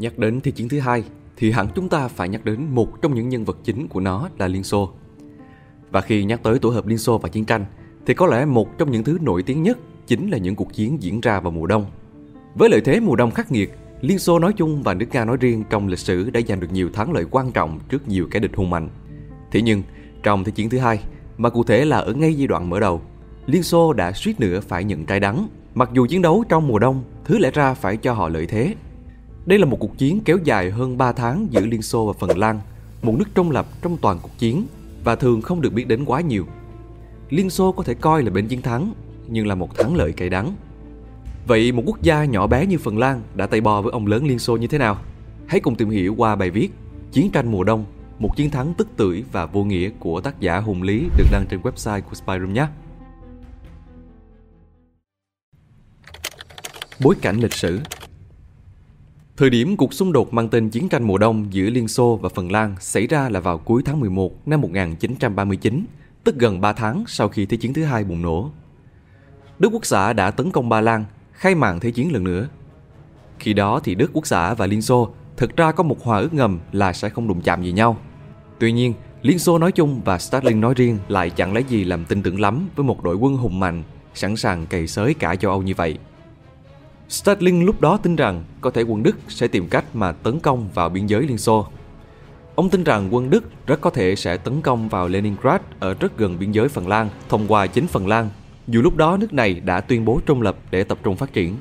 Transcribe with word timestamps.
Nhắc 0.00 0.18
đến 0.18 0.40
Thế 0.40 0.50
chiến 0.50 0.68
thứ 0.68 0.80
hai 0.80 1.04
thì 1.36 1.50
hẳn 1.50 1.68
chúng 1.74 1.88
ta 1.88 2.08
phải 2.08 2.28
nhắc 2.28 2.44
đến 2.44 2.66
một 2.70 3.02
trong 3.02 3.14
những 3.14 3.28
nhân 3.28 3.44
vật 3.44 3.58
chính 3.64 3.88
của 3.88 4.00
nó 4.00 4.28
là 4.38 4.48
Liên 4.48 4.64
Xô. 4.64 4.90
Và 5.90 6.00
khi 6.00 6.24
nhắc 6.24 6.42
tới 6.42 6.58
tổ 6.58 6.70
hợp 6.70 6.86
Liên 6.86 6.98
Xô 6.98 7.18
và 7.18 7.28
chiến 7.28 7.44
tranh 7.44 7.64
thì 8.06 8.14
có 8.14 8.26
lẽ 8.26 8.44
một 8.44 8.78
trong 8.78 8.90
những 8.90 9.04
thứ 9.04 9.18
nổi 9.22 9.42
tiếng 9.42 9.62
nhất 9.62 9.78
chính 10.06 10.30
là 10.30 10.38
những 10.38 10.54
cuộc 10.56 10.72
chiến 10.72 11.02
diễn 11.02 11.20
ra 11.20 11.40
vào 11.40 11.50
mùa 11.50 11.66
đông. 11.66 11.86
Với 12.54 12.70
lợi 12.70 12.80
thế 12.80 13.00
mùa 13.00 13.16
đông 13.16 13.30
khắc 13.30 13.52
nghiệt, 13.52 13.74
Liên 14.00 14.18
Xô 14.18 14.38
nói 14.38 14.52
chung 14.52 14.82
và 14.82 14.94
nước 14.94 15.06
Nga 15.12 15.24
nói 15.24 15.36
riêng 15.40 15.64
trong 15.70 15.88
lịch 15.88 15.98
sử 15.98 16.30
đã 16.30 16.40
giành 16.48 16.60
được 16.60 16.72
nhiều 16.72 16.90
thắng 16.92 17.12
lợi 17.12 17.24
quan 17.30 17.52
trọng 17.52 17.80
trước 17.88 18.08
nhiều 18.08 18.26
kẻ 18.30 18.38
địch 18.38 18.56
hùng 18.56 18.70
mạnh. 18.70 18.88
Thế 19.50 19.62
nhưng, 19.62 19.82
trong 20.22 20.44
Thế 20.44 20.52
chiến 20.52 20.70
thứ 20.70 20.78
hai, 20.78 21.04
mà 21.38 21.50
cụ 21.50 21.64
thể 21.64 21.84
là 21.84 21.98
ở 21.98 22.12
ngay 22.12 22.34
giai 22.34 22.46
đoạn 22.46 22.70
mở 22.70 22.80
đầu, 22.80 23.02
Liên 23.46 23.62
Xô 23.62 23.92
đã 23.92 24.12
suýt 24.12 24.40
nữa 24.40 24.60
phải 24.60 24.84
nhận 24.84 25.06
trái 25.06 25.20
đắng, 25.20 25.48
mặc 25.74 25.90
dù 25.92 26.06
chiến 26.06 26.22
đấu 26.22 26.44
trong 26.48 26.68
mùa 26.68 26.78
đông 26.78 27.04
thứ 27.24 27.38
lẽ 27.38 27.50
ra 27.50 27.74
phải 27.74 27.96
cho 27.96 28.12
họ 28.12 28.28
lợi 28.28 28.46
thế. 28.46 28.74
Đây 29.50 29.58
là 29.58 29.66
một 29.66 29.76
cuộc 29.80 29.98
chiến 29.98 30.20
kéo 30.24 30.38
dài 30.44 30.70
hơn 30.70 30.98
3 30.98 31.12
tháng 31.12 31.46
giữa 31.50 31.60
Liên 31.60 31.82
Xô 31.82 32.06
và 32.06 32.12
Phần 32.12 32.38
Lan, 32.38 32.60
một 33.02 33.14
nước 33.18 33.24
trung 33.34 33.50
lập 33.50 33.66
trong 33.82 33.96
toàn 33.96 34.18
cuộc 34.22 34.38
chiến 34.38 34.66
và 35.04 35.16
thường 35.16 35.42
không 35.42 35.60
được 35.60 35.72
biết 35.72 35.88
đến 35.88 36.04
quá 36.04 36.20
nhiều. 36.20 36.46
Liên 37.30 37.50
Xô 37.50 37.72
có 37.72 37.82
thể 37.82 37.94
coi 37.94 38.22
là 38.22 38.30
bên 38.30 38.48
chiến 38.48 38.62
thắng, 38.62 38.92
nhưng 39.28 39.46
là 39.46 39.54
một 39.54 39.78
thắng 39.78 39.94
lợi 39.94 40.12
cay 40.12 40.28
đắng. 40.28 40.54
Vậy 41.46 41.72
một 41.72 41.82
quốc 41.86 42.02
gia 42.02 42.24
nhỏ 42.24 42.46
bé 42.46 42.66
như 42.66 42.78
Phần 42.78 42.98
Lan 42.98 43.22
đã 43.34 43.46
tay 43.46 43.60
bò 43.60 43.82
với 43.82 43.92
ông 43.92 44.06
lớn 44.06 44.26
Liên 44.26 44.38
Xô 44.38 44.56
như 44.56 44.66
thế 44.66 44.78
nào? 44.78 44.98
Hãy 45.46 45.60
cùng 45.60 45.74
tìm 45.74 45.90
hiểu 45.90 46.14
qua 46.14 46.36
bài 46.36 46.50
viết 46.50 46.70
Chiến 47.12 47.30
tranh 47.30 47.50
mùa 47.50 47.64
đông, 47.64 47.84
một 48.18 48.36
chiến 48.36 48.50
thắng 48.50 48.74
tức 48.74 48.88
tưởi 48.96 49.24
và 49.32 49.46
vô 49.46 49.64
nghĩa 49.64 49.90
của 49.98 50.20
tác 50.20 50.40
giả 50.40 50.58
Hùng 50.58 50.82
Lý 50.82 51.08
được 51.16 51.26
đăng 51.32 51.46
trên 51.50 51.60
website 51.60 52.00
của 52.00 52.14
Spyroom 52.14 52.52
nhé. 52.52 52.66
Bối 57.00 57.14
cảnh 57.22 57.36
lịch 57.36 57.54
sử 57.54 57.80
Thời 59.40 59.50
điểm 59.50 59.76
cuộc 59.76 59.94
xung 59.94 60.12
đột 60.12 60.34
mang 60.34 60.48
tên 60.48 60.70
chiến 60.70 60.88
tranh 60.88 61.02
mùa 61.02 61.18
đông 61.18 61.46
giữa 61.50 61.70
Liên 61.70 61.88
Xô 61.88 62.16
và 62.22 62.28
Phần 62.28 62.52
Lan 62.52 62.74
xảy 62.80 63.06
ra 63.06 63.28
là 63.28 63.40
vào 63.40 63.58
cuối 63.58 63.82
tháng 63.84 64.00
11 64.00 64.48
năm 64.48 64.60
1939, 64.60 65.84
tức 66.24 66.38
gần 66.38 66.60
3 66.60 66.72
tháng 66.72 67.04
sau 67.06 67.28
khi 67.28 67.46
Thế 67.46 67.56
chiến 67.56 67.74
thứ 67.74 67.84
hai 67.84 68.04
bùng 68.04 68.22
nổ. 68.22 68.50
Đức 69.58 69.68
Quốc 69.72 69.86
xã 69.86 70.12
đã 70.12 70.30
tấn 70.30 70.50
công 70.50 70.68
Ba 70.68 70.80
Lan, 70.80 71.04
khai 71.32 71.54
màn 71.54 71.80
Thế 71.80 71.90
chiến 71.90 72.12
lần 72.12 72.24
nữa. 72.24 72.48
Khi 73.38 73.52
đó 73.52 73.80
thì 73.84 73.94
Đức 73.94 74.10
Quốc 74.12 74.26
xã 74.26 74.54
và 74.54 74.66
Liên 74.66 74.82
Xô 74.82 75.08
thực 75.36 75.56
ra 75.56 75.72
có 75.72 75.82
một 75.82 76.02
hòa 76.02 76.18
ước 76.18 76.34
ngầm 76.34 76.58
là 76.72 76.92
sẽ 76.92 77.08
không 77.08 77.28
đụng 77.28 77.40
chạm 77.40 77.62
gì 77.62 77.72
nhau. 77.72 77.96
Tuy 78.58 78.72
nhiên, 78.72 78.94
Liên 79.22 79.38
Xô 79.38 79.58
nói 79.58 79.72
chung 79.72 80.00
và 80.04 80.18
Stalin 80.18 80.60
nói 80.60 80.74
riêng 80.76 80.98
lại 81.08 81.30
chẳng 81.30 81.52
lấy 81.52 81.64
gì 81.68 81.84
làm 81.84 82.04
tin 82.04 82.22
tưởng 82.22 82.40
lắm 82.40 82.68
với 82.76 82.84
một 82.84 83.04
đội 83.04 83.16
quân 83.16 83.36
hùng 83.36 83.60
mạnh, 83.60 83.82
sẵn 84.14 84.36
sàng 84.36 84.66
cày 84.66 84.86
xới 84.86 85.14
cả 85.14 85.36
châu 85.36 85.50
Âu 85.50 85.62
như 85.62 85.74
vậy. 85.76 85.98
Stalin 87.10 87.64
lúc 87.64 87.80
đó 87.80 87.96
tin 87.96 88.16
rằng 88.16 88.44
có 88.60 88.70
thể 88.70 88.82
quân 88.82 89.02
Đức 89.02 89.16
sẽ 89.28 89.48
tìm 89.48 89.68
cách 89.68 89.84
mà 89.94 90.12
tấn 90.12 90.40
công 90.40 90.68
vào 90.74 90.88
biên 90.88 91.06
giới 91.06 91.22
Liên 91.22 91.38
Xô. 91.38 91.66
Ông 92.54 92.70
tin 92.70 92.84
rằng 92.84 93.14
quân 93.14 93.30
Đức 93.30 93.44
rất 93.66 93.80
có 93.80 93.90
thể 93.90 94.16
sẽ 94.16 94.36
tấn 94.36 94.60
công 94.60 94.88
vào 94.88 95.08
Leningrad 95.08 95.60
ở 95.80 95.94
rất 95.94 96.18
gần 96.18 96.38
biên 96.38 96.52
giới 96.52 96.68
Phần 96.68 96.88
Lan 96.88 97.08
thông 97.28 97.46
qua 97.48 97.66
chính 97.66 97.86
Phần 97.86 98.08
Lan, 98.08 98.28
dù 98.68 98.82
lúc 98.82 98.96
đó 98.96 99.16
nước 99.16 99.32
này 99.32 99.60
đã 99.60 99.80
tuyên 99.80 100.04
bố 100.04 100.20
trung 100.26 100.42
lập 100.42 100.56
để 100.70 100.84
tập 100.84 100.98
trung 101.02 101.16
phát 101.16 101.32
triển. 101.32 101.56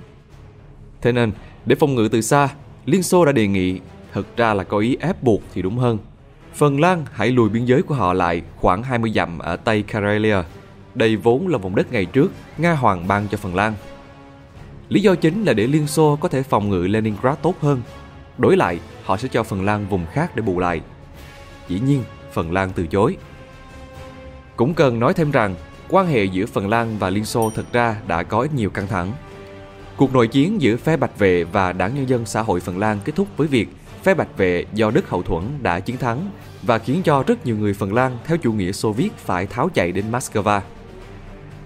Thế 1.02 1.11
nên, 1.11 1.31
để 1.66 1.75
phòng 1.75 1.95
ngự 1.95 2.08
từ 2.11 2.22
xa, 2.22 2.50
Liên 2.86 3.03
Xô 3.03 3.25
đã 3.25 3.31
đề 3.31 3.47
nghị, 3.47 3.80
thật 4.14 4.38
ra 4.38 4.53
là 4.53 4.64
có 4.64 4.77
ý 4.77 4.97
ép 5.00 5.23
buộc 5.23 5.42
thì 5.53 5.61
đúng 5.61 5.77
hơn. 5.77 5.97
Phần 6.53 6.80
Lan 6.80 7.05
hãy 7.11 7.31
lùi 7.31 7.50
biên 7.50 7.66
giới 7.66 7.81
của 7.81 7.95
họ 7.95 8.14
lại 8.14 8.42
khoảng 8.55 8.83
20 8.83 9.11
dặm 9.16 9.39
ở 9.39 9.55
Tây 9.55 9.83
Karelia. 9.83 10.38
Đây 10.95 11.16
vốn 11.16 11.47
là 11.47 11.58
vùng 11.58 11.75
đất 11.75 11.92
ngày 11.92 12.05
trước 12.05 12.31
Nga 12.58 12.73
Hoàng 12.73 13.08
ban 13.08 13.27
cho 13.27 13.38
Phần 13.38 13.55
Lan. 13.55 13.73
Lý 14.90 15.02
do 15.02 15.16
chính 15.16 15.44
là 15.44 15.54
để 15.54 15.68
Liên 15.68 15.88
Xô 15.88 16.16
có 16.16 16.30
thể 16.30 16.44
phòng 16.44 16.70
ngự 16.70 16.88
Leningrad 16.88 17.38
tốt 17.42 17.56
hơn. 17.62 17.82
Đối 18.38 18.58
lại, 18.58 18.80
họ 19.04 19.18
sẽ 19.18 19.28
cho 19.28 19.44
Phần 19.44 19.66
Lan 19.66 19.88
vùng 19.88 20.06
khác 20.14 20.36
để 20.36 20.42
bù 20.42 20.59
lại. 20.59 20.82
Dĩ 21.68 21.80
nhiên, 21.80 22.04
Phần 22.34 22.52
Lan 22.52 22.72
từ 22.76 22.88
chối. 22.88 23.17
Cũng 24.56 24.73
cần 24.73 25.00
nói 25.00 25.14
thêm 25.14 25.32
rằng, 25.32 25.56
quan 25.90 26.08
hệ 26.08 26.23
giữa 26.23 26.45
Phần 26.45 26.70
Lan 26.70 26.98
và 26.99 27.10
Liên 27.10 27.26
Xô 27.26 27.52
thực 27.55 27.73
ra 27.73 27.95
đã 28.08 28.23
có 28.23 28.39
ít 28.39 28.54
nhiều 28.54 28.70
căng 28.70 28.88
thẳng. 28.88 29.11
Cuộc 29.98 30.14
nội 30.14 30.28
chiến 30.28 30.61
giữa 30.61 30.78
phe 30.78 30.98
Bạch 30.98 31.20
Vệ 31.20 31.44
và 31.44 31.73
Đảng 31.73 31.95
Nhân 31.95 32.10
dân 32.10 32.26
Xã 32.26 32.42
hội 32.42 32.60
Phần 32.60 32.78
Lan 32.78 32.99
kết 33.05 33.16
thúc 33.16 33.28
với 33.38 33.48
việc 33.48 33.70
phe 34.04 34.14
Bạch 34.14 34.38
Vệ 34.38 34.66
do 34.73 34.92
Đức 34.92 35.10
hậu 35.10 35.23
thuẫn 35.23 35.44
đã 35.61 35.80
chiến 35.80 35.98
thắng 35.98 36.32
và 36.64 36.78
khiến 36.78 37.02
cho 37.04 37.23
rất 37.28 37.45
nhiều 37.45 37.58
người 37.58 37.73
Phần 37.73 37.94
Lan 37.94 38.17
theo 38.26 38.38
chủ 38.38 38.54
nghĩa 38.54 38.72
Xô 38.72 38.92
Viết 38.92 39.14
phải 39.17 39.48
tháo 39.48 39.70
chạy 39.70 39.92
đến 39.92 40.11
Moscow. 40.11 40.61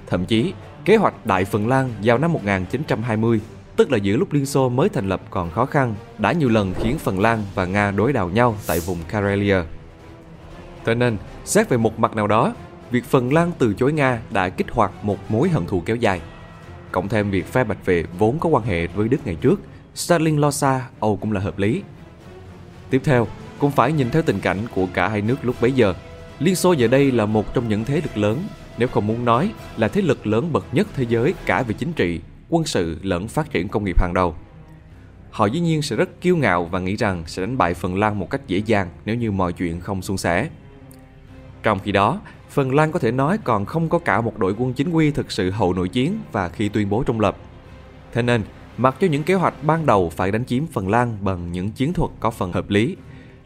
Thậm 0.07 0.25
chí, 0.25 0.53
Kế 0.85 0.95
hoạch 0.95 1.25
Đại 1.25 1.45
Phần 1.45 1.67
Lan 1.67 1.89
vào 2.03 2.17
năm 2.17 2.33
1920, 2.33 3.41
tức 3.75 3.91
là 3.91 3.97
giữa 3.97 4.15
lúc 4.15 4.33
Liên 4.33 4.45
Xô 4.45 4.69
mới 4.69 4.89
thành 4.89 5.09
lập 5.09 5.21
còn 5.29 5.51
khó 5.51 5.65
khăn, 5.65 5.95
đã 6.17 6.31
nhiều 6.31 6.49
lần 6.49 6.73
khiến 6.79 6.97
Phần 6.97 7.19
Lan 7.19 7.43
và 7.55 7.65
Nga 7.65 7.91
đối 7.91 8.13
đầu 8.13 8.29
nhau 8.29 8.55
tại 8.67 8.79
vùng 8.79 8.97
Karelia. 9.07 9.57
Thế 10.85 10.95
nên, 10.95 11.17
xét 11.45 11.69
về 11.69 11.77
một 11.77 11.99
mặt 11.99 12.15
nào 12.15 12.27
đó, 12.27 12.53
việc 12.91 13.05
Phần 13.05 13.33
Lan 13.33 13.51
từ 13.57 13.73
chối 13.73 13.93
Nga 13.93 14.19
đã 14.31 14.49
kích 14.49 14.71
hoạt 14.71 14.91
một 15.05 15.17
mối 15.31 15.49
hận 15.49 15.65
thù 15.65 15.81
kéo 15.85 15.95
dài. 15.95 16.21
Cộng 16.91 17.09
thêm 17.09 17.31
việc 17.31 17.45
phe 17.45 17.63
Bạch 17.63 17.85
Vệ 17.85 18.03
vốn 18.17 18.39
có 18.39 18.49
quan 18.49 18.63
hệ 18.63 18.87
với 18.87 19.07
Đức 19.07 19.17
ngày 19.25 19.35
trước, 19.35 19.61
Stalin 19.95 20.37
lo 20.37 20.51
xa, 20.51 20.87
Âu 20.99 21.17
cũng 21.21 21.31
là 21.31 21.39
hợp 21.39 21.59
lý. 21.59 21.83
Tiếp 22.89 23.01
theo, 23.03 23.27
cũng 23.59 23.71
phải 23.71 23.91
nhìn 23.91 24.09
theo 24.09 24.21
tình 24.21 24.39
cảnh 24.39 24.57
của 24.75 24.87
cả 24.93 25.07
hai 25.07 25.21
nước 25.21 25.35
lúc 25.41 25.55
bấy 25.61 25.71
giờ. 25.71 25.93
Liên 26.39 26.55
Xô 26.55 26.73
giờ 26.73 26.87
đây 26.87 27.11
là 27.11 27.25
một 27.25 27.53
trong 27.53 27.69
những 27.69 27.83
thế 27.83 27.95
lực 27.95 28.17
lớn 28.17 28.43
nếu 28.77 28.87
không 28.87 29.07
muốn 29.07 29.25
nói 29.25 29.53
là 29.77 29.87
thế 29.87 30.01
lực 30.01 30.27
lớn 30.27 30.53
bậc 30.53 30.65
nhất 30.71 30.87
thế 30.95 31.05
giới 31.09 31.33
cả 31.45 31.63
về 31.63 31.73
chính 31.73 31.93
trị, 31.93 32.21
quân 32.49 32.65
sự 32.65 32.97
lẫn 33.01 33.27
phát 33.27 33.51
triển 33.51 33.67
công 33.67 33.83
nghiệp 33.83 34.01
hàng 34.01 34.13
đầu. 34.13 34.35
Họ 35.31 35.45
dĩ 35.45 35.59
nhiên 35.59 35.81
sẽ 35.81 35.95
rất 35.95 36.21
kiêu 36.21 36.37
ngạo 36.37 36.65
và 36.65 36.79
nghĩ 36.79 36.95
rằng 36.95 37.23
sẽ 37.27 37.41
đánh 37.41 37.57
bại 37.57 37.73
Phần 37.73 37.99
Lan 37.99 38.19
một 38.19 38.29
cách 38.29 38.41
dễ 38.47 38.57
dàng 38.57 38.89
nếu 39.05 39.15
như 39.15 39.31
mọi 39.31 39.53
chuyện 39.53 39.79
không 39.79 40.01
suôn 40.01 40.17
sẻ. 40.17 40.49
Trong 41.63 41.79
khi 41.79 41.91
đó, 41.91 42.21
Phần 42.49 42.75
Lan 42.75 42.91
có 42.91 42.99
thể 42.99 43.11
nói 43.11 43.37
còn 43.43 43.65
không 43.65 43.89
có 43.89 43.99
cả 43.99 44.21
một 44.21 44.39
đội 44.39 44.55
quân 44.57 44.73
chính 44.73 44.91
quy 44.91 45.11
thực 45.11 45.31
sự 45.31 45.51
hậu 45.51 45.73
nội 45.73 45.89
chiến 45.89 46.19
và 46.31 46.49
khi 46.49 46.69
tuyên 46.69 46.89
bố 46.89 47.03
trung 47.03 47.19
lập. 47.19 47.37
Thế 48.13 48.21
nên, 48.21 48.43
mặc 48.77 48.95
cho 48.99 49.07
những 49.07 49.23
kế 49.23 49.33
hoạch 49.33 49.63
ban 49.63 49.85
đầu 49.85 50.09
phải 50.09 50.31
đánh 50.31 50.45
chiếm 50.45 50.67
Phần 50.67 50.89
Lan 50.89 51.17
bằng 51.21 51.51
những 51.51 51.71
chiến 51.71 51.93
thuật 51.93 52.11
có 52.19 52.31
phần 52.31 52.51
hợp 52.51 52.69
lý, 52.69 52.95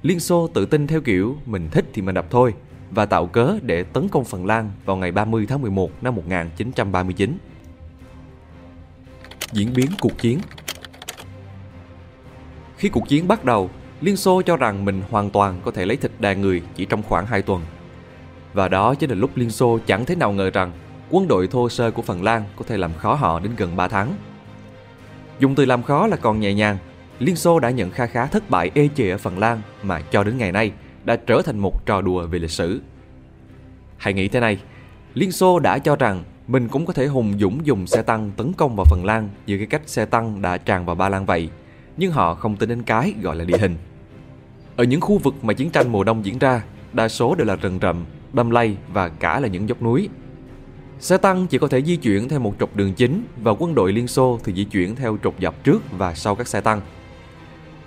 Liên 0.03 0.19
Xô 0.19 0.47
tự 0.53 0.65
tin 0.65 0.87
theo 0.87 1.01
kiểu 1.01 1.37
mình 1.45 1.69
thích 1.71 1.85
thì 1.93 2.01
mình 2.01 2.15
đập 2.15 2.25
thôi– 2.29 2.53
và 2.91 3.05
tạo 3.05 3.27
cớ 3.27 3.55
để 3.61 3.83
tấn 3.83 4.09
công 4.09 4.25
Phần 4.25 4.45
Lan 4.45 4.71
vào 4.85 4.97
ngày 4.97 5.11
30 5.11 5.45
tháng 5.49 5.61
11 5.61 5.91
năm 6.01 6.15
1939. 6.15 7.37
Diễn 9.51 9.73
biến 9.75 9.87
cuộc 9.99 10.17
chiến 10.17 10.39
Khi 12.77 12.89
cuộc 12.89 13.07
chiến 13.07 13.27
bắt 13.27 13.45
đầu, 13.45 13.69
Liên 14.01 14.17
Xô 14.17 14.41
cho 14.41 14.57
rằng 14.57 14.85
mình 14.85 15.01
hoàn 15.09 15.29
toàn 15.29 15.61
có 15.63 15.71
thể 15.71 15.85
lấy 15.85 15.97
thịt 15.97 16.11
đàn 16.19 16.41
người 16.41 16.61
chỉ 16.75 16.85
trong 16.85 17.03
khoảng 17.03 17.25
2 17.25 17.41
tuần. 17.41 17.61
Và 18.53 18.67
đó 18.67 18.95
chính 18.95 19.09
là 19.09 19.15
lúc 19.15 19.31
Liên 19.35 19.49
Xô 19.49 19.79
chẳng 19.85 20.05
thế 20.05 20.15
nào 20.15 20.31
ngờ 20.31 20.49
rằng 20.49 20.71
quân 21.09 21.27
đội 21.27 21.47
thô 21.47 21.69
sơ 21.69 21.91
của 21.91 22.01
Phần 22.01 22.23
Lan 22.23 22.43
có 22.55 22.65
thể 22.67 22.77
làm 22.77 22.93
khó 22.93 23.13
họ 23.13 23.39
đến 23.39 23.51
gần 23.57 23.75
3 23.75 23.87
tháng. 23.87 24.13
Dùng 25.39 25.55
từ 25.55 25.65
làm 25.65 25.83
khó 25.83 26.07
là 26.07 26.17
còn 26.17 26.39
nhẹ 26.39 26.53
nhàng, 26.53 26.77
Liên 27.19 27.35
Xô 27.35 27.59
đã 27.59 27.69
nhận 27.69 27.91
kha 27.91 28.05
khá 28.05 28.25
thất 28.25 28.49
bại 28.49 28.71
ê 28.73 28.89
chề 28.95 29.09
ở 29.09 29.17
Phần 29.17 29.39
Lan 29.39 29.61
mà 29.83 30.01
cho 30.01 30.23
đến 30.23 30.37
ngày 30.37 30.51
nay– 30.51 30.71
đã 31.07 31.15
trở 31.15 31.41
thành 31.41 31.59
một 31.59 31.85
trò 31.85 32.01
đùa 32.01 32.27
về 32.27 32.39
lịch 32.39 32.51
sử. 32.51 32.81
Hãy 33.97 34.13
nghĩ 34.13 34.27
thế 34.27 34.39
này, 34.39 34.61
Liên 35.13 35.31
Xô 35.31 35.59
đã 35.59 35.79
cho 35.79 35.95
rằng 35.95 36.23
mình 36.47 36.67
cũng 36.67 36.85
có 36.85 36.93
thể 36.93 37.07
hùng 37.07 37.33
dũng 37.39 37.65
dùng 37.65 37.87
xe 37.87 38.01
tăng 38.01 38.31
tấn 38.37 38.53
công 38.53 38.75
vào 38.75 38.85
Phần 38.85 39.05
Lan 39.05 39.29
như 39.45 39.57
cái 39.57 39.67
cách 39.67 39.81
xe 39.85 40.05
tăng 40.05 40.41
đã 40.41 40.57
tràn 40.57 40.85
vào 40.85 40.95
Ba 40.95 41.09
Lan 41.09 41.25
vậy, 41.25 41.49
nhưng 41.97 42.11
họ 42.11 42.35
không 42.35 42.55
tính 42.55 42.69
đến 42.69 42.83
cái 42.83 43.13
gọi 43.21 43.35
là 43.35 43.45
địa 43.45 43.57
hình. 43.57 43.75
Ở 44.75 44.83
những 44.83 45.01
khu 45.01 45.17
vực 45.17 45.33
mà 45.41 45.53
chiến 45.53 45.69
tranh 45.69 45.91
mùa 45.91 46.03
đông 46.03 46.25
diễn 46.25 46.39
ra, 46.39 46.63
đa 46.93 47.07
số 47.07 47.35
đều 47.35 47.47
là 47.47 47.55
rừng 47.55 47.79
rậm, 47.81 48.05
đâm 48.33 48.49
lây 48.49 48.77
và 48.93 49.09
cả 49.09 49.39
là 49.39 49.47
những 49.47 49.69
dốc 49.69 49.81
núi. 49.81 50.09
Xe 50.99 51.17
tăng 51.17 51.47
chỉ 51.47 51.57
có 51.57 51.67
thể 51.67 51.81
di 51.81 51.95
chuyển 51.95 52.29
theo 52.29 52.39
một 52.39 52.55
trục 52.59 52.75
đường 52.75 52.93
chính 52.93 53.23
và 53.43 53.53
quân 53.59 53.75
đội 53.75 53.91
Liên 53.93 54.07
Xô 54.07 54.39
thì 54.43 54.53
di 54.53 54.63
chuyển 54.63 54.95
theo 54.95 55.17
trục 55.23 55.35
dọc 55.41 55.63
trước 55.63 55.83
và 55.91 56.13
sau 56.13 56.35
các 56.35 56.47
xe 56.47 56.61
tăng. 56.61 56.81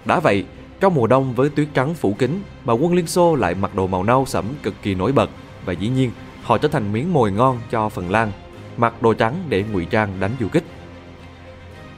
Đã 0.05 0.21
vậy, 0.21 0.45
trong 0.81 0.95
mùa 0.95 1.07
đông 1.07 1.35
với 1.35 1.49
tuyết 1.49 1.69
trắng 1.75 1.95
phủ 1.95 2.15
kín 2.19 2.43
mà 2.65 2.73
quân 2.73 2.95
Liên 2.95 3.07
Xô 3.07 3.35
lại 3.35 3.55
mặc 3.55 3.75
đồ 3.75 3.87
màu 3.87 4.05
nâu 4.05 4.27
sẫm 4.27 4.45
cực 4.63 4.75
kỳ 4.83 4.95
nổi 4.95 5.13
bật 5.13 5.31
và 5.65 5.73
dĩ 5.73 5.89
nhiên 5.89 6.11
họ 6.43 6.59
trở 6.59 6.69
thành 6.69 6.93
miếng 6.93 7.13
mồi 7.13 7.33
ngon 7.33 7.59
cho 7.71 7.89
Phần 7.89 8.11
Lan, 8.11 8.33
mặc 8.77 9.03
đồ 9.03 9.15
trắng 9.15 9.35
để 9.49 9.65
ngụy 9.73 9.85
trang 9.85 10.21
đánh 10.21 10.31
du 10.41 10.49
kích. 10.49 10.65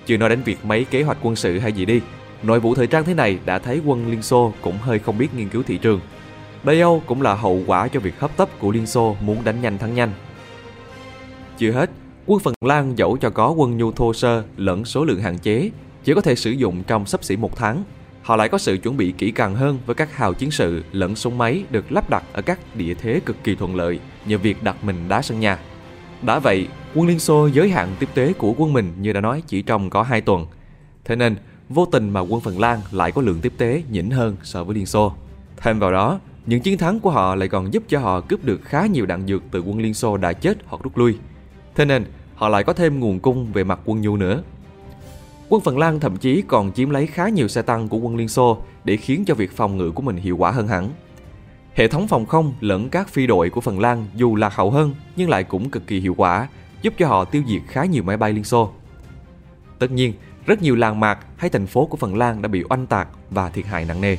Chưa 0.06 0.16
nói 0.16 0.28
đến 0.28 0.42
việc 0.42 0.64
mấy 0.64 0.84
kế 0.84 1.02
hoạch 1.02 1.18
quân 1.22 1.36
sự 1.36 1.58
hay 1.58 1.72
gì 1.72 1.84
đi, 1.84 2.00
nội 2.42 2.60
vụ 2.60 2.74
thời 2.74 2.86
trang 2.86 3.04
thế 3.04 3.14
này 3.14 3.38
đã 3.44 3.58
thấy 3.58 3.80
quân 3.86 4.10
Liên 4.10 4.22
Xô 4.22 4.52
cũng 4.62 4.78
hơi 4.78 4.98
không 4.98 5.18
biết 5.18 5.34
nghiên 5.34 5.48
cứu 5.48 5.62
thị 5.62 5.78
trường. 5.78 6.00
Đây 6.62 6.80
Âu 6.80 7.02
cũng 7.06 7.22
là 7.22 7.34
hậu 7.34 7.62
quả 7.66 7.88
cho 7.88 8.00
việc 8.00 8.20
hấp 8.20 8.36
tấp 8.36 8.48
của 8.58 8.70
Liên 8.72 8.86
Xô 8.86 9.16
muốn 9.20 9.44
đánh 9.44 9.62
nhanh 9.62 9.78
thắng 9.78 9.94
nhanh. 9.94 10.12
Chưa 11.58 11.72
hết, 11.72 11.90
quân 12.26 12.40
Phần 12.40 12.54
Lan 12.60 12.98
dẫu 12.98 13.16
cho 13.16 13.30
có 13.30 13.50
quân 13.50 13.76
nhu 13.76 13.92
thô 13.92 14.12
sơ 14.12 14.42
lẫn 14.56 14.84
số 14.84 15.04
lượng 15.04 15.20
hạn 15.20 15.38
chế, 15.38 15.70
chỉ 16.04 16.14
có 16.14 16.20
thể 16.20 16.34
sử 16.34 16.50
dụng 16.50 16.82
trong 16.82 17.06
sắp 17.06 17.24
xỉ 17.24 17.36
một 17.36 17.56
tháng 17.56 17.84
Họ 18.22 18.36
lại 18.36 18.48
có 18.48 18.58
sự 18.58 18.76
chuẩn 18.76 18.96
bị 18.96 19.12
kỹ 19.18 19.30
càng 19.30 19.54
hơn 19.54 19.78
với 19.86 19.94
các 19.94 20.16
hào 20.16 20.34
chiến 20.34 20.50
sự 20.50 20.84
lẫn 20.92 21.16
súng 21.16 21.38
máy 21.38 21.64
được 21.70 21.92
lắp 21.92 22.10
đặt 22.10 22.24
ở 22.32 22.42
các 22.42 22.58
địa 22.76 22.94
thế 22.94 23.20
cực 23.26 23.44
kỳ 23.44 23.54
thuận 23.54 23.76
lợi 23.76 24.00
nhờ 24.26 24.38
việc 24.38 24.62
đặt 24.62 24.84
mình 24.84 25.08
đá 25.08 25.22
sân 25.22 25.40
nhà. 25.40 25.58
Đã 26.22 26.38
vậy, 26.38 26.68
quân 26.94 27.08
Liên 27.08 27.18
Xô 27.18 27.48
giới 27.52 27.68
hạn 27.68 27.88
tiếp 27.98 28.08
tế 28.14 28.32
của 28.32 28.54
quân 28.58 28.72
mình 28.72 28.92
như 29.00 29.12
đã 29.12 29.20
nói 29.20 29.42
chỉ 29.46 29.62
trong 29.62 29.90
có 29.90 30.02
2 30.02 30.20
tuần. 30.20 30.46
Thế 31.04 31.16
nên, 31.16 31.36
vô 31.68 31.86
tình 31.92 32.10
mà 32.10 32.20
quân 32.20 32.40
Phần 32.40 32.60
Lan 32.60 32.80
lại 32.90 33.12
có 33.12 33.22
lượng 33.22 33.40
tiếp 33.40 33.52
tế 33.58 33.82
nhỉnh 33.90 34.10
hơn 34.10 34.36
so 34.42 34.64
với 34.64 34.74
Liên 34.74 34.86
Xô. 34.86 35.12
Thêm 35.56 35.78
vào 35.78 35.92
đó, 35.92 36.20
những 36.46 36.60
chiến 36.60 36.78
thắng 36.78 37.00
của 37.00 37.10
họ 37.10 37.34
lại 37.34 37.48
còn 37.48 37.72
giúp 37.72 37.82
cho 37.88 37.98
họ 37.98 38.20
cướp 38.20 38.44
được 38.44 38.60
khá 38.64 38.86
nhiều 38.86 39.06
đạn 39.06 39.26
dược 39.26 39.42
từ 39.50 39.60
quân 39.60 39.78
Liên 39.78 39.94
Xô 39.94 40.16
đã 40.16 40.32
chết 40.32 40.58
hoặc 40.66 40.82
rút 40.82 40.98
lui. 40.98 41.18
Thế 41.74 41.84
nên, 41.84 42.04
họ 42.34 42.48
lại 42.48 42.64
có 42.64 42.72
thêm 42.72 43.00
nguồn 43.00 43.20
cung 43.20 43.52
về 43.52 43.64
mặt 43.64 43.80
quân 43.84 44.00
nhu 44.00 44.16
nữa. 44.16 44.42
Quân 45.48 45.62
Phần 45.62 45.78
Lan 45.78 46.00
thậm 46.00 46.16
chí 46.16 46.42
còn 46.42 46.72
chiếm 46.72 46.90
lấy 46.90 47.06
khá 47.06 47.28
nhiều 47.28 47.48
xe 47.48 47.62
tăng 47.62 47.88
của 47.88 47.98
quân 47.98 48.16
Liên 48.16 48.28
Xô 48.28 48.58
để 48.84 48.96
khiến 48.96 49.24
cho 49.26 49.34
việc 49.34 49.56
phòng 49.56 49.76
ngự 49.76 49.90
của 49.90 50.02
mình 50.02 50.16
hiệu 50.16 50.36
quả 50.36 50.50
hơn 50.50 50.68
hẳn. 50.68 50.90
Hệ 51.74 51.88
thống 51.88 52.08
phòng 52.08 52.26
không 52.26 52.54
lẫn 52.60 52.88
các 52.88 53.08
phi 53.08 53.26
đội 53.26 53.50
của 53.50 53.60
Phần 53.60 53.80
Lan 53.80 54.06
dù 54.14 54.36
lạc 54.36 54.54
hậu 54.54 54.70
hơn 54.70 54.94
nhưng 55.16 55.30
lại 55.30 55.44
cũng 55.44 55.70
cực 55.70 55.86
kỳ 55.86 56.00
hiệu 56.00 56.14
quả, 56.14 56.48
giúp 56.82 56.94
cho 56.98 57.08
họ 57.08 57.24
tiêu 57.24 57.42
diệt 57.48 57.62
khá 57.68 57.84
nhiều 57.84 58.02
máy 58.02 58.16
bay 58.16 58.32
Liên 58.32 58.44
Xô. 58.44 58.70
Tất 59.78 59.90
nhiên, 59.90 60.12
rất 60.46 60.62
nhiều 60.62 60.76
làng 60.76 61.00
mạc 61.00 61.18
hay 61.36 61.50
thành 61.50 61.66
phố 61.66 61.86
của 61.86 61.96
Phần 61.96 62.16
Lan 62.16 62.42
đã 62.42 62.48
bị 62.48 62.64
oanh 62.68 62.86
tạc 62.86 63.08
và 63.30 63.48
thiệt 63.48 63.66
hại 63.66 63.84
nặng 63.84 64.00
nề. 64.00 64.16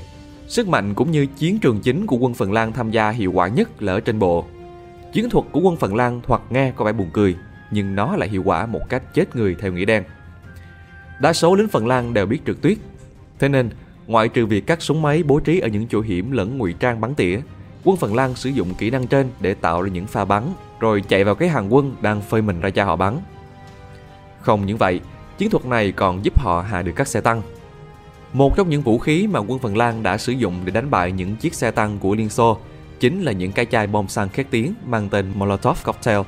Sức 0.48 0.68
mạnh 0.68 0.94
cũng 0.94 1.12
như 1.12 1.26
chiến 1.26 1.60
trường 1.60 1.80
chính 1.80 2.08
của 2.08 2.18
quân 2.18 2.34
Phần 2.34 2.52
Lan 2.52 2.74
tham 2.74 2.92
gia 2.92 3.10
hiệu 3.10 3.32
quả 3.32 3.48
nhất 3.48 3.82
là 3.82 3.94
ở 3.94 4.00
trên 4.00 4.20
bộ. 4.20 4.46
Chiến 5.14 5.30
thuật 5.30 5.46
của 5.52 5.60
quân 5.60 5.78
Phần 5.78 5.96
Lan 5.96 6.22
hoặc 6.28 6.42
nghe 6.50 6.72
có 6.76 6.86
vẻ 6.86 6.94
buồn 6.94 7.10
cười, 7.14 7.36
nhưng 7.72 7.96
nó 7.96 8.16
lại 8.16 8.30
hiệu 8.30 8.44
quả 8.46 8.66
một 8.66 8.82
cách 8.90 9.14
chết 9.14 9.36
người 9.36 9.56
theo 9.60 9.72
nghĩa 9.72 9.86
đen. 9.86 10.04
Đa 11.20 11.34
số 11.34 11.56
lính 11.56 11.68
Phần 11.68 11.88
Lan 11.88 12.14
đều 12.14 12.26
biết 12.26 12.40
trượt 12.46 12.62
tuyết, 12.62 12.78
thế 13.40 13.50
nên 13.50 13.70
ngoại 14.08 14.30
trừ 14.30 14.46
việc 14.46 14.68
các 14.68 14.82
súng 14.82 15.02
máy 15.02 15.24
bố 15.24 15.40
trí 15.40 15.60
ở 15.60 15.68
những 15.68 15.88
chỗ 15.88 16.02
hiểm 16.02 16.32
lẫn 16.32 16.58
ngụy 16.58 16.74
trang 16.74 17.02
bắn 17.02 17.16
tỉa, 17.16 17.40
quân 17.84 17.98
Phần 17.98 18.16
Lan 18.16 18.36
sử 18.36 18.50
dụng 18.50 18.74
kỹ 18.74 18.90
năng 18.90 19.08
trên 19.08 19.30
để 19.40 19.54
tạo 19.54 19.82
ra 19.82 19.90
những 19.90 20.08
pha 20.08 20.26
bắn, 20.26 20.44
rồi 20.80 21.04
chạy 21.08 21.24
vào 21.24 21.36
cái 21.36 21.50
hàng 21.50 21.74
quân 21.74 21.96
đang 22.02 22.22
phơi 22.22 22.42
mình 22.42 22.62
ra 22.62 22.70
cho 22.70 22.86
họ 22.86 22.96
bắn. 22.96 23.20
Không 24.42 24.66
những 24.66 24.78
vậy, 24.78 25.00
chiến 25.38 25.50
thuật 25.50 25.66
này 25.66 25.92
còn 25.92 26.26
giúp 26.26 26.40
họ 26.40 26.62
hạ 26.62 26.82
được 26.82 26.94
các 26.96 27.08
xe 27.08 27.22
tăng. 27.22 27.42
Một 28.34 28.58
trong 28.58 28.70
những 28.70 28.82
vũ 28.82 28.98
khí 28.98 29.28
mà 29.28 29.40
quân 29.40 29.60
Phần 29.60 29.78
Lan 29.78 30.04
đã 30.04 30.18
sử 30.18 30.32
dụng 30.32 30.54
để 30.66 30.72
đánh 30.72 30.92
bại 30.92 31.12
những 31.12 31.36
chiếc 31.36 31.54
xe 31.54 31.72
tăng 31.72 32.00
của 32.00 32.16
Liên 32.16 32.30
Xô 32.30 32.58
chính 33.00 33.22
là 33.22 33.32
những 33.32 33.52
cái 33.52 33.66
chai 33.66 33.88
bom 33.88 34.08
xăng 34.08 34.30
khét 34.30 34.48
tiếng 34.52 34.74
mang 34.86 35.10
tên 35.10 35.32
Molotov 35.36 35.84
Cocktail. 35.84 36.20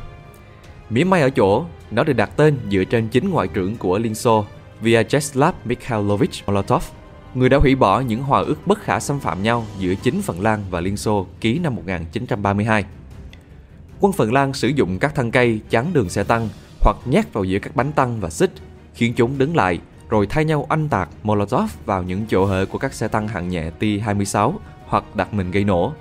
Mỉa 0.89 1.03
may 1.03 1.21
ở 1.21 1.29
chỗ, 1.29 1.65
nó 1.91 2.03
được 2.03 2.13
đặt 2.13 2.29
tên 2.35 2.57
dựa 2.71 2.83
trên 2.83 3.07
chính 3.07 3.29
ngoại 3.29 3.47
trưởng 3.47 3.75
của 3.75 3.97
Liên 3.97 4.15
Xô 4.15 4.45
Vyacheslav 4.85 5.53
Mikhailovich 5.65 6.47
Molotov, 6.47 6.83
người 7.33 7.49
đã 7.49 7.57
hủy 7.57 7.75
bỏ 7.75 7.99
những 7.99 8.23
hòa 8.23 8.41
ước 8.41 8.67
bất 8.67 8.79
khả 8.79 8.99
xâm 8.99 9.19
phạm 9.19 9.43
nhau 9.43 9.65
giữa 9.79 9.95
chính 9.95 10.21
Phần 10.21 10.41
Lan 10.41 10.63
và 10.69 10.79
Liên 10.79 10.97
Xô 10.97 11.27
ký 11.41 11.59
năm 11.59 11.75
1932. 11.75 12.85
Quân 13.99 14.13
Phần 14.13 14.33
Lan 14.33 14.53
sử 14.53 14.67
dụng 14.67 14.99
các 14.99 15.15
thân 15.15 15.31
cây 15.31 15.59
chắn 15.69 15.93
đường 15.93 16.09
xe 16.09 16.23
tăng 16.23 16.49
hoặc 16.81 16.97
nhét 17.05 17.33
vào 17.33 17.43
giữa 17.43 17.59
các 17.59 17.75
bánh 17.75 17.91
tăng 17.91 18.19
và 18.19 18.29
xích, 18.29 18.51
khiến 18.93 19.13
chúng 19.13 19.37
đứng 19.37 19.55
lại 19.55 19.79
rồi 20.09 20.27
thay 20.27 20.45
nhau 20.45 20.65
anh 20.69 20.89
tạc 20.89 21.09
Molotov 21.23 21.71
vào 21.85 22.03
những 22.03 22.25
chỗ 22.29 22.45
hở 22.45 22.65
của 22.65 22.77
các 22.77 22.93
xe 22.93 23.07
tăng 23.07 23.27
hạng 23.27 23.49
nhẹ 23.49 23.71
T-26 23.79 24.53
hoặc 24.85 25.15
đặt 25.15 25.33
mình 25.33 25.51
gây 25.51 25.63
nổ. 25.63 25.93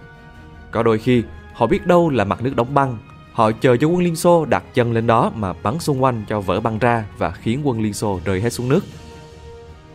Có 0.71 0.83
đôi 0.83 0.99
khi, 0.99 1.23
họ 1.53 1.67
biết 1.67 1.87
đâu 1.87 2.11
là 2.11 2.25
mặt 2.25 2.43
nước 2.43 2.57
đóng 2.57 2.75
băng 2.75 2.99
Họ 3.35 3.53
chờ 3.53 3.77
cho 3.77 3.89
quân 3.89 3.99
Liên 3.99 4.17
Xô 4.17 4.45
đặt 4.45 4.65
chân 4.75 4.93
lên 4.93 5.07
đó 5.07 5.33
mà 5.35 5.53
bắn 5.53 5.79
xung 5.79 6.03
quanh 6.03 6.25
cho 6.29 6.41
vỡ 6.41 6.61
băng 6.61 6.79
ra 6.79 7.05
và 7.19 7.31
khiến 7.31 7.61
quân 7.65 7.81
Liên 7.81 7.95
Xô 7.95 8.21
rơi 8.25 8.41
hết 8.41 8.51
xuống 8.51 8.69
nước. 8.69 8.85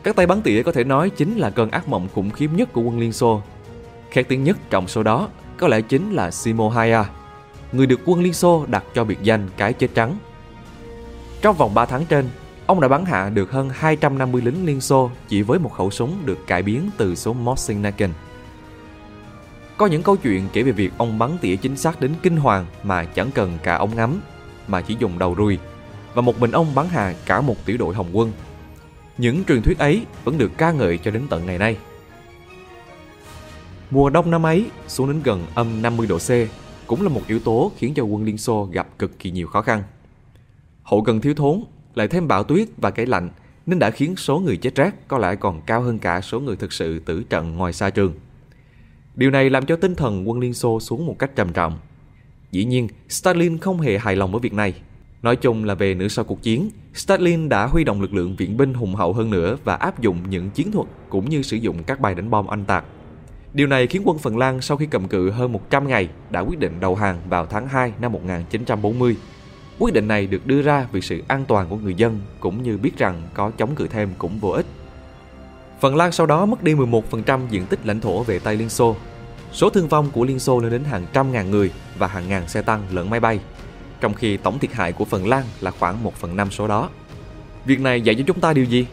Các 0.03 0.15
tay 0.15 0.27
bắn 0.27 0.41
tỉa 0.41 0.63
có 0.63 0.71
thể 0.71 0.83
nói 0.83 1.09
chính 1.09 1.38
là 1.38 1.50
cơn 1.50 1.71
ác 1.71 1.88
mộng 1.88 2.07
khủng 2.13 2.30
khiếp 2.30 2.50
nhất 2.56 2.74
của 2.74 2.81
quân 2.81 3.00
Liên 3.00 3.13
Xô. 3.13 3.41
Khét 4.12 4.27
tiếng 4.27 4.44
nhất 4.44 4.57
trong 4.69 4.88
số 4.88 5.03
đó 5.03 5.30
có 5.57 5.68
lẽ 5.68 5.81
chính 5.81 6.12
là 6.12 6.31
Simo 6.31 6.69
Haya, 6.69 7.06
người 7.71 7.86
được 7.86 8.00
quân 8.06 8.21
Liên 8.21 8.33
Xô 8.33 8.65
đặt 8.68 8.83
cho 8.94 9.03
biệt 9.03 9.19
danh 9.24 9.47
cái 9.57 9.74
chết 9.74 9.88
trắng. 9.94 10.18
Trong 11.42 11.57
vòng 11.57 11.74
3 11.74 11.85
tháng 11.85 12.06
trên, 12.06 12.30
ông 12.65 12.81
đã 12.81 12.88
bắn 12.88 13.06
hạ 13.06 13.30
được 13.30 13.51
hơn 13.51 13.69
250 13.74 14.42
lính 14.42 14.65
Liên 14.65 14.81
Xô 14.81 15.12
chỉ 15.27 15.42
với 15.42 15.59
một 15.59 15.74
khẩu 15.74 15.92
súng 15.92 16.13
được 16.25 16.47
cải 16.47 16.63
biến 16.63 16.89
từ 16.97 17.15
số 17.15 17.33
mosin 17.33 17.81
nagant 17.81 18.13
có 19.79 19.85
những 19.85 20.03
câu 20.03 20.15
chuyện 20.15 20.47
kể 20.53 20.63
về 20.63 20.71
việc 20.71 20.91
ông 20.97 21.19
bắn 21.19 21.37
tỉa 21.41 21.55
chính 21.55 21.77
xác 21.77 22.01
đến 22.01 22.11
kinh 22.23 22.37
hoàng 22.37 22.65
mà 22.83 23.03
chẳng 23.03 23.31
cần 23.31 23.57
cả 23.63 23.75
ống 23.75 23.95
ngắm, 23.95 24.21
mà 24.67 24.81
chỉ 24.81 24.95
dùng 24.99 25.19
đầu 25.19 25.33
ruồi, 25.33 25.59
và 26.13 26.21
một 26.21 26.39
mình 26.39 26.51
ông 26.51 26.75
bắn 26.75 26.87
hạ 26.89 27.13
cả 27.25 27.41
một 27.41 27.65
tiểu 27.65 27.77
đội 27.77 27.95
hồng 27.95 28.09
quân. 28.13 28.31
Những 29.17 29.43
truyền 29.43 29.61
thuyết 29.61 29.79
ấy 29.79 30.05
vẫn 30.23 30.37
được 30.37 30.51
ca 30.57 30.71
ngợi 30.71 30.97
cho 30.97 31.11
đến 31.11 31.23
tận 31.29 31.45
ngày 31.45 31.57
nay. 31.57 31.77
Mùa 33.91 34.09
đông 34.09 34.31
năm 34.31 34.45
ấy 34.45 34.65
xuống 34.87 35.07
đến 35.07 35.21
gần 35.23 35.45
âm 35.55 35.81
50 35.81 36.07
độ 36.07 36.17
C 36.17 36.29
cũng 36.87 37.01
là 37.01 37.09
một 37.09 37.21
yếu 37.27 37.39
tố 37.39 37.71
khiến 37.77 37.93
cho 37.93 38.03
quân 38.03 38.23
Liên 38.23 38.37
Xô 38.37 38.69
gặp 38.71 38.87
cực 38.99 39.19
kỳ 39.19 39.31
nhiều 39.31 39.47
khó 39.47 39.61
khăn. 39.61 39.83
Hậu 40.83 41.03
cần 41.03 41.21
thiếu 41.21 41.33
thốn, 41.33 41.63
lại 41.95 42.07
thêm 42.07 42.27
bão 42.27 42.43
tuyết 42.43 42.67
và 42.77 42.91
cái 42.91 43.05
lạnh 43.05 43.29
nên 43.65 43.79
đã 43.79 43.91
khiến 43.91 44.15
số 44.15 44.39
người 44.39 44.57
chết 44.57 44.75
rác 44.75 45.07
có 45.07 45.17
lẽ 45.17 45.35
còn 45.35 45.61
cao 45.61 45.81
hơn 45.81 45.99
cả 45.99 46.21
số 46.21 46.39
người 46.39 46.55
thực 46.55 46.73
sự 46.73 46.99
tử 46.99 47.23
trận 47.29 47.57
ngoài 47.57 47.73
xa 47.73 47.89
trường. 47.89 48.13
Điều 49.15 49.31
này 49.31 49.50
làm 49.50 49.65
cho 49.65 49.75
tinh 49.75 49.95
thần 49.95 50.29
quân 50.29 50.39
Liên 50.39 50.53
Xô 50.53 50.79
xuống 50.79 51.06
một 51.06 51.15
cách 51.19 51.35
trầm 51.35 51.53
trọng. 51.53 51.79
Dĩ 52.51 52.65
nhiên, 52.65 52.88
Stalin 53.09 53.57
không 53.57 53.79
hề 53.79 53.97
hài 53.97 54.15
lòng 54.15 54.31
với 54.31 54.41
việc 54.41 54.53
này. 54.53 54.73
Nói 55.21 55.35
chung 55.35 55.65
là 55.65 55.75
về 55.75 55.94
nửa 55.94 56.07
sau 56.07 56.25
cuộc 56.25 56.41
chiến, 56.41 56.69
Stalin 56.94 57.50
đã 57.50 57.65
huy 57.65 57.83
động 57.83 58.01
lực 58.01 58.13
lượng 58.13 58.35
viện 58.35 58.57
binh 58.57 58.73
hùng 58.73 58.95
hậu 58.95 59.13
hơn 59.13 59.29
nữa 59.29 59.57
và 59.63 59.75
áp 59.75 60.01
dụng 60.01 60.29
những 60.29 60.50
chiến 60.50 60.71
thuật 60.71 60.88
cũng 61.09 61.29
như 61.29 61.41
sử 61.41 61.57
dụng 61.57 61.83
các 61.83 62.00
bài 62.00 62.15
đánh 62.15 62.29
bom 62.29 62.47
anh 62.47 62.65
tạc. 62.65 62.85
Điều 63.53 63.67
này 63.67 63.88
khiến 63.88 64.01
quân 64.06 64.17
Phần 64.17 64.38
Lan 64.38 64.61
sau 64.61 64.77
khi 64.77 64.85
cầm 64.85 65.07
cự 65.07 65.29
hơn 65.29 65.51
100 65.51 65.88
ngày 65.88 66.09
đã 66.29 66.39
quyết 66.39 66.59
định 66.59 66.79
đầu 66.79 66.95
hàng 66.95 67.17
vào 67.29 67.45
tháng 67.45 67.67
2 67.67 67.94
năm 68.01 68.11
1940. 68.11 69.15
Quyết 69.79 69.94
định 69.94 70.07
này 70.07 70.27
được 70.27 70.47
đưa 70.47 70.61
ra 70.61 70.88
vì 70.91 71.01
sự 71.01 71.23
an 71.27 71.45
toàn 71.47 71.69
của 71.69 71.77
người 71.77 71.94
dân 71.94 72.19
cũng 72.39 72.63
như 72.63 72.77
biết 72.77 72.97
rằng 72.97 73.21
có 73.33 73.51
chống 73.57 73.75
cự 73.75 73.88
thêm 73.88 74.09
cũng 74.17 74.39
vô 74.39 74.50
ích. 74.50 74.65
Phần 75.79 75.95
Lan 75.95 76.11
sau 76.11 76.25
đó 76.25 76.45
mất 76.45 76.63
đi 76.63 76.73
11% 76.73 77.47
diện 77.49 77.65
tích 77.65 77.79
lãnh 77.83 77.99
thổ 77.99 78.23
về 78.23 78.39
tay 78.39 78.55
Liên 78.55 78.69
Xô. 78.69 78.95
Số 79.51 79.69
thương 79.69 79.87
vong 79.87 80.09
của 80.11 80.23
Liên 80.23 80.39
Xô 80.39 80.59
lên 80.59 80.71
đến 80.71 80.83
hàng 80.83 81.05
trăm 81.13 81.31
ngàn 81.31 81.51
người 81.51 81.71
và 81.97 82.07
hàng 82.07 82.29
ngàn 82.29 82.47
xe 82.47 82.61
tăng 82.61 82.83
lẫn 82.91 83.09
máy 83.09 83.19
bay, 83.19 83.39
trong 84.01 84.13
khi 84.13 84.37
tổng 84.37 84.59
thiệt 84.59 84.73
hại 84.73 84.91
của 84.91 85.05
Phần 85.05 85.27
Lan 85.27 85.43
là 85.61 85.71
khoảng 85.71 86.03
1 86.03 86.15
phần 86.15 86.35
5 86.35 86.51
số 86.51 86.67
đó. 86.67 86.89
Việc 87.65 87.79
này 87.79 88.01
dạy 88.01 88.15
cho 88.15 88.23
chúng 88.27 88.39
ta 88.39 88.53
điều 88.53 88.65
gì? 88.65 88.85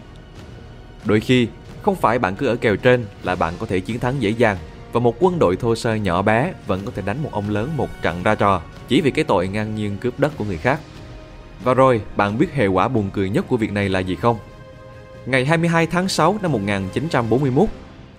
Đôi 1.04 1.20
khi, 1.20 1.48
không 1.82 1.96
phải 1.96 2.18
bạn 2.18 2.36
cứ 2.36 2.46
ở 2.46 2.56
kèo 2.56 2.76
trên 2.76 3.04
là 3.22 3.34
bạn 3.34 3.54
có 3.60 3.66
thể 3.66 3.80
chiến 3.80 4.00
thắng 4.00 4.22
dễ 4.22 4.30
dàng 4.30 4.56
và 4.92 5.00
một 5.00 5.16
quân 5.20 5.38
đội 5.38 5.56
thô 5.56 5.74
sơ 5.74 5.94
nhỏ 5.94 6.22
bé 6.22 6.52
vẫn 6.66 6.80
có 6.84 6.92
thể 6.94 7.02
đánh 7.06 7.22
một 7.22 7.30
ông 7.32 7.50
lớn 7.50 7.70
một 7.76 7.88
trận 8.02 8.22
ra 8.22 8.34
trò 8.34 8.62
chỉ 8.88 9.00
vì 9.00 9.10
cái 9.10 9.24
tội 9.24 9.48
ngang 9.48 9.74
nhiên 9.74 9.96
cướp 10.00 10.20
đất 10.20 10.32
của 10.36 10.44
người 10.44 10.58
khác. 10.58 10.80
Và 11.64 11.74
rồi, 11.74 12.00
bạn 12.16 12.38
biết 12.38 12.54
hệ 12.54 12.66
quả 12.66 12.88
buồn 12.88 13.10
cười 13.12 13.30
nhất 13.30 13.44
của 13.48 13.56
việc 13.56 13.72
này 13.72 13.88
là 13.88 14.00
gì 14.00 14.16
không? 14.16 14.38
Ngày 15.26 15.44
22 15.44 15.86
tháng 15.86 16.08
6 16.08 16.38
năm 16.42 16.52
1941, 16.52 17.68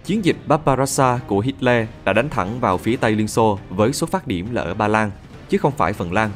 chiến 0.05 0.25
dịch 0.25 0.35
Barbarossa 0.47 1.19
của 1.27 1.39
Hitler 1.39 1.87
đã 2.05 2.13
đánh 2.13 2.29
thẳng 2.29 2.59
vào 2.59 2.77
phía 2.77 2.95
Tây 2.95 3.15
Liên 3.15 3.27
Xô 3.27 3.59
với 3.69 3.93
xuất 3.93 4.09
phát 4.09 4.27
điểm 4.27 4.55
là 4.55 4.61
ở 4.61 4.73
Ba 4.73 4.87
Lan, 4.87 5.11
chứ 5.49 5.57
không 5.57 5.71
phải 5.77 5.93
Phần 5.93 6.13
Lan. 6.13 6.29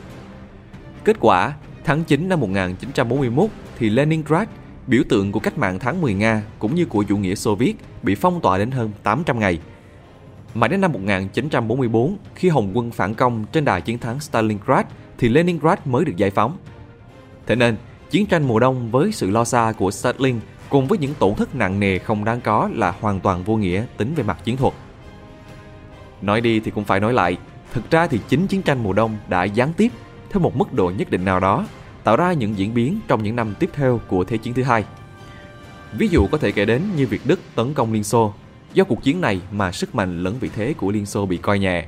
Kết 1.04 1.18
quả, 1.20 1.54
tháng 1.84 2.04
9 2.04 2.30
năm 2.30 2.40
1941 2.40 3.50
thì 3.78 3.90
Leningrad, 3.90 4.48
biểu 4.88 5.04
tượng 5.10 5.32
của 5.32 5.40
cách 5.40 5.58
mạng 5.58 5.80
tháng 5.80 6.02
10 6.02 6.14
Nga 6.14 6.44
cũng 6.60 6.76
như 6.76 6.86
của 6.86 7.04
chủ 7.04 7.18
nghĩa 7.18 7.36
Xô 7.36 7.56
Viết, 7.56 7.76
bị 8.04 8.16
phong 8.16 8.42
tỏa 8.42 8.58
đến 8.58 8.72
hơn 8.72 8.92
800 9.04 9.40
ngày. 9.40 9.60
Mãi 10.54 10.70
đến 10.70 10.82
năm 10.82 10.92
1944, 10.92 12.18
khi 12.36 12.50
Hồng 12.50 12.72
quân 12.74 12.92
phản 12.92 13.14
công 13.14 13.46
trên 13.52 13.66
đài 13.66 13.82
chiến 13.82 13.98
thắng 14.00 14.20
Stalingrad 14.20 14.86
thì 15.18 15.30
Leningrad 15.30 15.80
mới 15.86 16.06
được 16.06 16.18
giải 16.18 16.30
phóng. 16.30 16.58
Thế 17.48 17.56
nên, 17.56 17.76
chiến 18.10 18.26
tranh 18.26 18.48
mùa 18.48 18.60
đông 18.60 18.92
với 18.92 19.12
sự 19.12 19.30
lo 19.30 19.44
xa 19.44 19.74
của 19.78 19.92
Stalin 19.92 20.40
cùng 20.72 20.88
với 20.88 20.98
những 20.98 21.14
tổn 21.20 21.36
thất 21.36 21.56
nặng 21.56 21.80
nề 21.80 22.00
không 22.00 22.26
đáng 22.26 22.42
có 22.42 22.70
là 22.74 22.96
hoàn 23.00 23.20
toàn 23.20 23.44
vô 23.44 23.56
nghĩa 23.56 23.86
tính 23.98 24.14
về 24.16 24.24
mặt 24.24 24.38
chiến 24.44 24.58
thuật. 24.58 24.74
Nói 26.22 26.42
đi 26.42 26.60
thì 26.60 26.72
cũng 26.72 26.84
phải 26.84 27.00
nói 27.00 27.14
lại, 27.14 27.38
thực 27.74 27.92
ra 27.92 28.08
thì 28.08 28.20
chính 28.30 28.48
chiến 28.48 28.62
tranh 28.62 28.84
mùa 28.84 28.94
đông 28.94 29.18
đã 29.28 29.44
gián 29.44 29.74
tiếp 29.74 29.92
theo 30.30 30.42
một 30.42 30.56
mức 30.58 30.74
độ 30.74 30.92
nhất 30.98 31.10
định 31.10 31.26
nào 31.26 31.40
đó 31.40 31.66
tạo 32.04 32.16
ra 32.16 32.34
những 32.34 32.58
diễn 32.58 32.74
biến 32.74 33.00
trong 33.08 33.24
những 33.24 33.36
năm 33.36 33.54
tiếp 33.60 33.70
theo 33.74 34.00
của 34.08 34.24
Thế 34.24 34.38
chiến 34.38 34.54
thứ 34.54 34.64
hai. 34.64 34.86
Ví 35.98 36.08
dụ 36.08 36.28
có 36.28 36.38
thể 36.38 36.52
kể 36.52 36.66
đến 36.66 36.82
như 36.96 37.08
việc 37.08 37.22
Đức 37.26 37.40
tấn 37.56 37.74
công 37.74 37.94
Liên 37.94 38.04
Xô, 38.04 38.34
do 38.74 38.84
cuộc 38.84 39.04
chiến 39.04 39.22
này 39.22 39.42
mà 39.52 39.72
sức 39.72 39.96
mạnh 39.96 40.24
lẫn 40.24 40.36
vị 40.40 40.50
thế 40.56 40.74
của 40.74 40.92
Liên 40.92 41.06
Xô 41.06 41.26
bị 41.26 41.38
coi 41.38 41.60
nhẹ. 41.60 41.86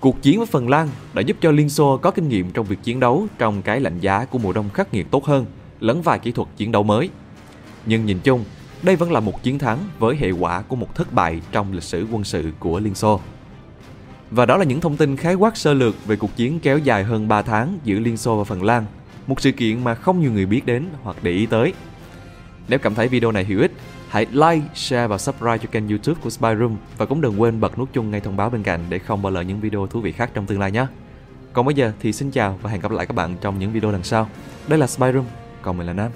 Cuộc 0.00 0.22
chiến 0.22 0.38
với 0.38 0.46
Phần 0.46 0.68
Lan 0.68 0.88
đã 1.14 1.22
giúp 1.22 1.36
cho 1.40 1.50
Liên 1.50 1.68
Xô 1.68 1.96
có 1.96 2.10
kinh 2.10 2.28
nghiệm 2.28 2.50
trong 2.50 2.66
việc 2.66 2.78
chiến 2.82 3.00
đấu 3.00 3.26
trong 3.38 3.62
cái 3.62 3.80
lạnh 3.80 3.98
giá 4.00 4.24
của 4.24 4.38
mùa 4.38 4.52
đông 4.52 4.70
khắc 4.70 4.94
nghiệt 4.94 5.06
tốt 5.10 5.24
hơn, 5.24 5.46
lẫn 5.80 6.02
vài 6.02 6.18
kỹ 6.18 6.32
thuật 6.32 6.48
chiến 6.56 6.72
đấu 6.72 6.82
mới. 6.82 7.10
Nhưng 7.86 8.06
nhìn 8.06 8.18
chung, 8.24 8.44
đây 8.82 8.96
vẫn 8.96 9.12
là 9.12 9.20
một 9.20 9.42
chiến 9.42 9.58
thắng 9.58 9.78
với 9.98 10.16
hệ 10.16 10.30
quả 10.30 10.62
của 10.62 10.76
một 10.76 10.94
thất 10.94 11.12
bại 11.12 11.40
trong 11.52 11.72
lịch 11.72 11.82
sử 11.82 12.06
quân 12.12 12.24
sự 12.24 12.52
của 12.58 12.80
Liên 12.80 12.94
Xô. 12.94 13.20
Và 14.30 14.46
đó 14.46 14.56
là 14.56 14.64
những 14.64 14.80
thông 14.80 14.96
tin 14.96 15.16
khái 15.16 15.34
quát 15.34 15.56
sơ 15.56 15.74
lược 15.74 16.06
về 16.06 16.16
cuộc 16.16 16.36
chiến 16.36 16.60
kéo 16.60 16.78
dài 16.78 17.04
hơn 17.04 17.28
3 17.28 17.42
tháng 17.42 17.78
giữa 17.84 17.98
Liên 17.98 18.16
Xô 18.16 18.36
và 18.36 18.44
Phần 18.44 18.62
Lan, 18.62 18.86
một 19.26 19.40
sự 19.40 19.52
kiện 19.52 19.84
mà 19.84 19.94
không 19.94 20.20
nhiều 20.20 20.32
người 20.32 20.46
biết 20.46 20.66
đến 20.66 20.86
hoặc 21.02 21.16
để 21.22 21.30
ý 21.30 21.46
tới. 21.46 21.72
Nếu 22.68 22.78
cảm 22.78 22.94
thấy 22.94 23.08
video 23.08 23.32
này 23.32 23.44
hữu 23.44 23.60
ích, 23.60 23.72
hãy 24.08 24.26
like, 24.30 24.66
share 24.74 25.06
và 25.06 25.18
subscribe 25.18 25.58
cho 25.58 25.68
kênh 25.72 25.88
youtube 25.88 26.20
của 26.22 26.30
Spy 26.30 26.48
Room 26.58 26.76
và 26.98 27.06
cũng 27.06 27.20
đừng 27.20 27.40
quên 27.40 27.60
bật 27.60 27.78
nút 27.78 27.92
chuông 27.92 28.10
ngay 28.10 28.20
thông 28.20 28.36
báo 28.36 28.50
bên 28.50 28.62
cạnh 28.62 28.80
để 28.88 28.98
không 28.98 29.22
bỏ 29.22 29.30
lỡ 29.30 29.40
những 29.40 29.60
video 29.60 29.86
thú 29.86 30.00
vị 30.00 30.12
khác 30.12 30.30
trong 30.34 30.46
tương 30.46 30.60
lai 30.60 30.72
nhé. 30.72 30.86
Còn 31.52 31.66
bây 31.66 31.74
giờ 31.74 31.92
thì 32.00 32.12
xin 32.12 32.30
chào 32.30 32.58
và 32.62 32.70
hẹn 32.70 32.80
gặp 32.80 32.92
lại 32.92 33.06
các 33.06 33.14
bạn 33.14 33.36
trong 33.40 33.58
những 33.58 33.72
video 33.72 33.90
lần 33.90 34.02
sau. 34.02 34.28
Đây 34.68 34.78
là 34.78 34.86
Spy 34.86 35.06
Room, 35.12 35.24
còn 35.62 35.78
mình 35.78 35.86
là 35.86 35.92
Nam. 35.92 36.10